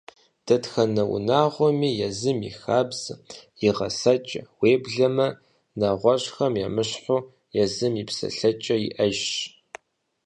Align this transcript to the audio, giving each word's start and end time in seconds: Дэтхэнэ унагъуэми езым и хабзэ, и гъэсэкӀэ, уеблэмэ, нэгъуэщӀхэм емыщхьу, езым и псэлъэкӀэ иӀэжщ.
Дэтхэнэ 0.45 1.03
унагъуэми 1.15 1.89
езым 2.07 2.39
и 2.49 2.51
хабзэ, 2.59 3.13
и 3.67 3.69
гъэсэкӀэ, 3.75 4.41
уеблэмэ, 4.59 5.27
нэгъуэщӀхэм 5.79 6.53
емыщхьу, 6.65 7.21
езым 7.63 7.93
и 8.01 8.03
псэлъэкӀэ 8.07 8.75
иӀэжщ. 8.87 9.31